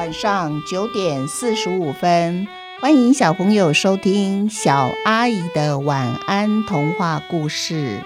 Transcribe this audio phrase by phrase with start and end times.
[0.00, 2.48] 晚上九点四十五分，
[2.80, 8.00] 欢迎小朋友收听小阿姨的晚安童话故事。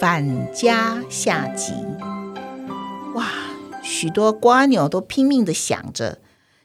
[0.00, 1.72] 返家下集，
[4.02, 6.18] 许多瓜牛都拼命的想着，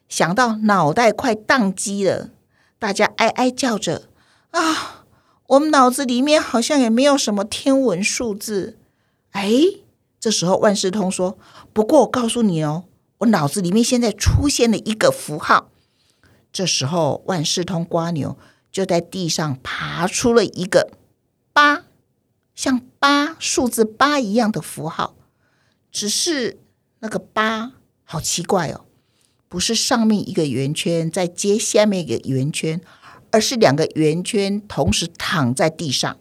[0.09, 2.31] 想到脑袋快宕机了。
[2.79, 4.09] 大家哀哀叫着
[4.49, 5.05] ：“啊，
[5.45, 8.79] 我们脑子里面好像也没有什么天文数字。”
[9.33, 9.51] 哎，
[10.19, 11.37] 这时候万事通说
[11.73, 12.85] ：“不过我告诉你哦，
[13.19, 15.69] 我脑子里面现在出现了一个符号。”
[16.51, 18.35] 这时候万事通瓜牛
[18.71, 20.89] 就在地上爬出了一个
[21.53, 21.83] 八。
[22.55, 25.13] 像八数字八一样的符号，
[25.91, 26.57] 只是
[26.99, 28.85] 那个八好奇怪哦，
[29.47, 32.81] 不是上面一个圆圈再接下面一个圆圈，
[33.31, 36.17] 而是两个圆圈同时躺在地上。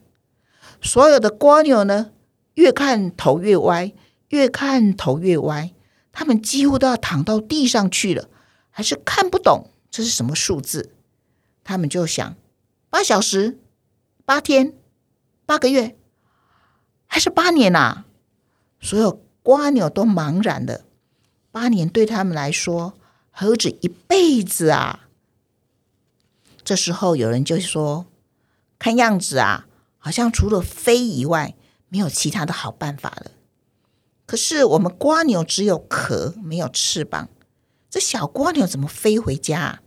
[0.82, 2.10] 所有的蜗牛呢，
[2.54, 3.92] 越看头越歪，
[4.28, 5.72] 越看头越歪，
[6.12, 8.28] 他们几乎都要躺到地上去了，
[8.70, 10.92] 还是看不懂这是什么数字。
[11.64, 12.36] 他们就想：
[12.90, 13.58] 八小时、
[14.24, 14.74] 八天、
[15.44, 15.96] 八个月。
[17.08, 18.04] 还是八年呐！
[18.80, 20.80] 所有瓜牛都茫然了。
[21.52, 22.94] 八年对他们来说
[23.30, 25.08] 何止一辈子啊！
[26.64, 28.06] 这时候有人就说
[28.76, 31.54] ：“看样子啊，好像除了飞以外，
[31.88, 33.30] 没有其他的好办法了。”
[34.26, 37.28] 可是我们瓜牛只有壳，没有翅膀，
[37.88, 39.60] 这小瓜牛怎么飞回家？
[39.60, 39.82] 啊？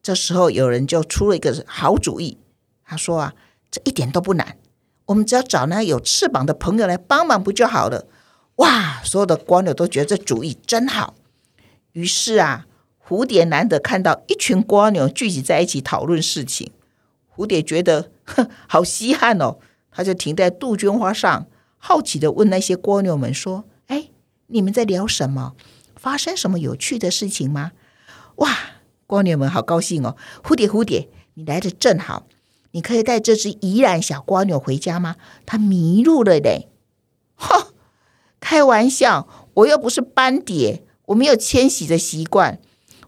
[0.00, 2.38] 这时候有人就出了一个好主意，
[2.84, 3.34] 他说：“啊，
[3.72, 4.56] 这一点都不难。”
[5.06, 8.06] 我们只要找那有翅膀的朋友来帮忙不就好了？
[8.56, 9.00] 哇！
[9.02, 11.14] 所有的光友都觉得这主意真好。
[11.92, 12.66] 于是啊，
[13.06, 16.70] 蝴蝶难得看到一群光牛聚集在一起讨论事情，
[17.34, 19.58] 蝴蝶觉得哼，好稀罕哦。
[19.90, 21.46] 他就停在杜鹃花上，
[21.76, 24.08] 好奇的问那些蜗牛们说：“哎，
[24.46, 25.54] 你们在聊什么？
[25.96, 27.72] 发生什么有趣的事情吗？”
[28.36, 28.56] 哇！
[29.08, 30.16] 蜗牛们好高兴哦。
[30.42, 32.26] 蝴蝶，蝴蝶，你来的正好。
[32.70, 35.16] 你可以带这只宜兰小蜗牛回家吗？
[35.44, 36.68] 它迷路了嘞！
[37.34, 37.68] 哈，
[38.42, 42.58] 开玩笑，我又不是斑蝶，我没有迁徙的习惯，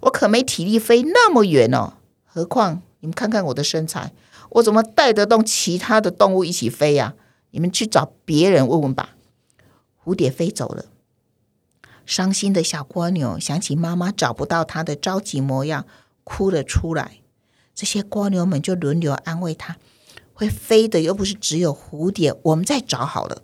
[0.02, 1.94] 我可没体力飞那么远哦。
[2.24, 4.12] 何况你们看看我的身材，
[4.50, 7.14] 我怎么带得动其他的动物一起飞呀？
[7.50, 9.16] 你们去找别人问问吧。
[10.04, 10.84] 蝴蝶飞走了，
[12.06, 15.84] 伤心的小蜗牛想起妈妈找不到它的着急模样，
[16.22, 17.18] 哭了出来。
[17.74, 19.78] 这些蜗牛们就轮流安慰它
[20.32, 23.42] ：“会飞的又不是只有蝴蝶，我们再找好了。”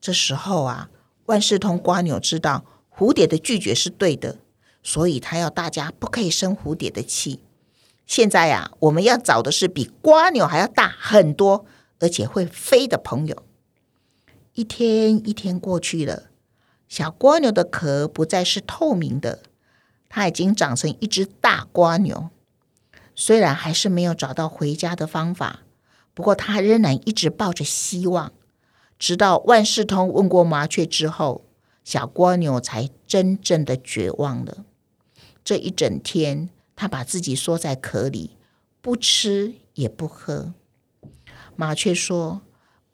[0.00, 0.90] 这时候啊，
[1.26, 2.64] 万事通瓜牛知道
[2.94, 4.38] 蝴蝶的拒绝是对的，
[4.82, 7.40] 所以他要大家不可以生蝴蝶的气。
[8.06, 11.64] 现在呀，我们要找的是比瓜牛还要大很多，
[12.00, 13.42] 而且会飞的朋友。
[14.52, 16.24] 一天一天过去了，
[16.86, 19.42] 小蜗牛的壳不再是透明的，
[20.08, 22.28] 它已经长成一只大瓜牛。
[23.16, 25.60] 虽然还是没有找到回家的方法，
[26.12, 28.32] 不过它仍然一直抱着希望。
[29.04, 31.44] 直到万事通问过麻雀之后，
[31.84, 34.64] 小蜗牛才真正的绝望了。
[35.44, 38.30] 这一整天，他把自己缩在壳里，
[38.80, 40.54] 不吃也不喝。
[41.54, 42.40] 麻雀说：“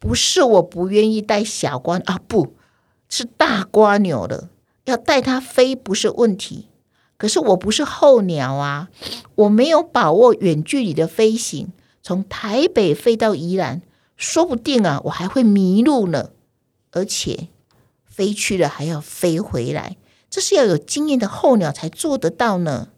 [0.01, 2.55] 不是我不愿意带小蜗啊，不
[3.09, 4.51] 是大蜗牛了，
[4.87, 6.67] 要带它飞不是问题。”
[7.17, 8.89] 可是我不是候鸟啊，
[9.37, 11.73] 我没有把握远距离的飞行，
[12.03, 13.83] 从台北飞到宜兰，
[14.21, 16.31] 说不定啊，我还会迷路呢。
[16.93, 17.49] 而且
[18.05, 19.97] 飞去了还要飞回来，
[20.29, 22.89] 这是要有经验的候鸟才做得到呢。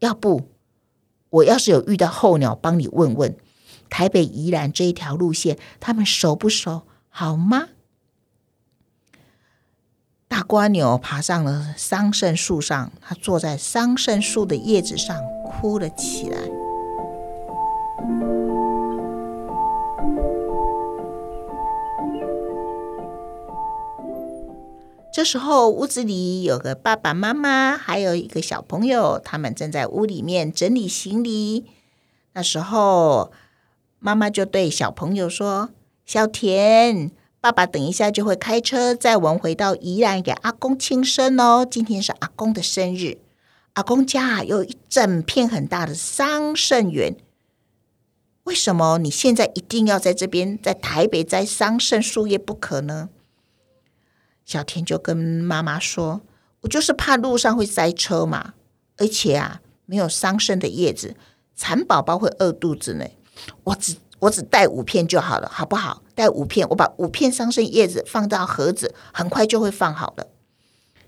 [0.00, 0.50] 要不
[1.30, 3.34] 我要是有遇到候鸟，帮你问问
[3.88, 7.68] 台北宜兰这一条路线，他们熟不熟，好吗？
[10.26, 16.57] 大瓜牛爬上了桑葚树上，它坐在桑葚树的叶子上哭了起来。
[25.18, 31.64] 这时候，屋子里有个爸爸妈妈，还有一个小朋友，他们正在屋里面整理行李。
[32.34, 33.32] 那时候，
[33.98, 35.70] 妈妈就对小朋友说
[36.06, 37.10] ：“小田。”
[37.42, 41.66] 爸爸等一下就会开车载我们回到宜兰给阿公庆生哦。
[41.68, 43.18] 今天是阿公的生日，
[43.72, 47.16] 阿公家有一整片很大的桑葚园。
[48.44, 53.08] 为什么你现在一定要在这边，在台北摘桑葚树叶不可呢？
[54.48, 56.22] 小田就跟妈妈说
[56.62, 58.54] ：“我就是怕路上会塞车嘛。”
[58.96, 61.14] 而且啊，没有桑葚的叶子，
[61.54, 63.04] 蚕宝宝会饿肚子呢。
[63.64, 66.02] 我只我只带五片就好了，好不好？
[66.14, 70.28] 带五片，我把五片桑葚叶子放到盒子，很快就会放好了。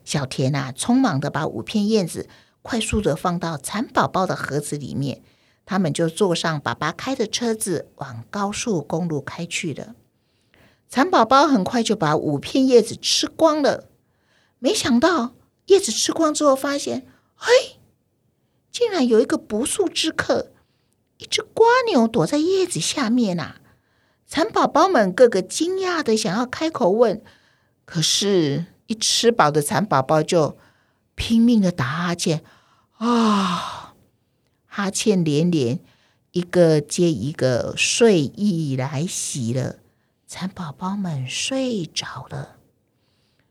[0.05, 2.29] 小田啊，匆忙的把五片叶子
[2.61, 5.23] 快速的放到蚕宝宝的盒子里面，
[5.65, 9.95] 他们就坐上爸爸开的车子，往高速公路开去了。
[10.91, 13.89] 蚕宝宝很快就把五片叶子吃光了，
[14.59, 15.35] 没想到
[15.67, 17.07] 叶子吃光之后，发现，
[17.37, 17.79] 嘿，
[18.73, 20.51] 竟然有一个不速之客，
[21.19, 23.55] 一只瓜牛躲在叶子下面呐！
[24.27, 27.23] 蚕宝宝们个个惊讶的想要开口问，
[27.85, 30.59] 可是，一吃饱的蚕宝宝就
[31.15, 32.43] 拼命的打哈欠，
[32.97, 33.95] 啊，
[34.67, 35.79] 哈欠连连，
[36.33, 39.80] 一个接一个，睡意来袭了。
[40.32, 42.50] 蚕宝宝们睡着了。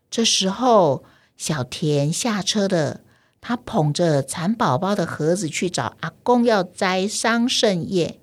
[0.09, 1.03] 这时候，
[1.35, 3.01] 小田下车了。
[3.41, 8.21] 他捧着蚕宝宝的盒子去找阿公要摘桑葚叶。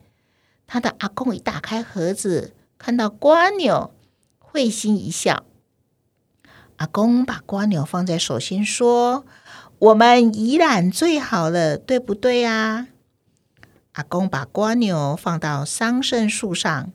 [0.66, 3.92] 他的阿公一打开盒子，看到瓜牛，
[4.38, 5.44] 会心一笑。
[6.76, 9.26] 阿公把瓜牛放在手心，说
[9.78, 12.88] ：“我们怡然最好了，对不对啊？”
[13.92, 16.90] 阿公把瓜牛放到桑葚树上。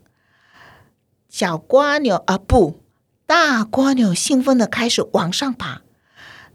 [1.31, 2.81] 小瓜牛啊，不，
[3.25, 5.81] 大瓜牛兴奋的开始往上爬，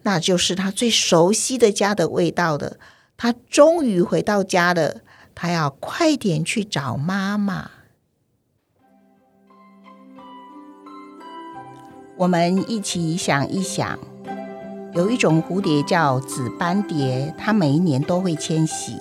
[0.03, 2.77] 那就是他最熟悉的家的味道了。
[3.17, 5.01] 他终于回到家了，
[5.35, 7.71] 他要快点去找妈妈。
[12.19, 13.99] 我们一起想一想，
[14.93, 18.99] 有一种蝴蝶叫紫斑蝶，它每一年都会迁徙。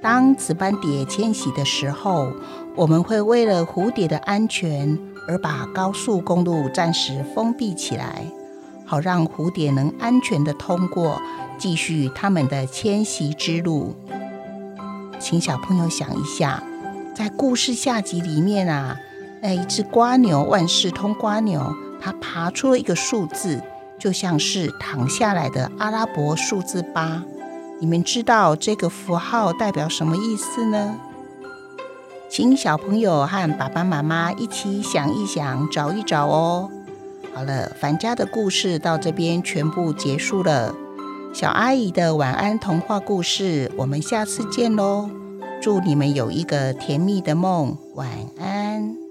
[0.00, 2.32] 当紫斑蝶迁徙的时候，
[2.76, 8.22] 我们会为了蝴蝶的安全而把高速公路暂时封闭起来，
[8.86, 11.20] 好让蝴蝶能安全的通过，
[11.58, 13.96] 继续他们的迁徙之路。
[15.18, 16.62] 请小朋友想一下，
[17.12, 18.96] 在故事下集里面啊，
[19.42, 23.60] 那一只瓜牛万事通瓜牛，它爬出了一个数字，
[23.98, 27.24] 就像是躺下来的阿拉伯数字八。
[27.80, 30.98] 你们知道这个符号代表什么意思呢？
[32.28, 36.70] 请小朋友和爸爸妈妈一起想一想，找一找哦。
[37.32, 40.74] 好了，凡家的故事到这边全部结束了。
[41.32, 45.08] 小阿姨的晚安童话故事，我们下次见喽！
[45.62, 48.08] 祝你们有一个甜蜜的梦，晚
[48.38, 49.07] 安。